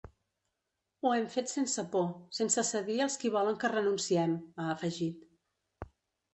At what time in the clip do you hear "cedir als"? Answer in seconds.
2.71-3.19